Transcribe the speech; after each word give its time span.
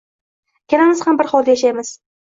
Ikkalamiz 0.63 1.05
ham 1.11 1.21
bir 1.23 1.33
hovlida 1.35 1.57
yashaymiz 1.57 1.99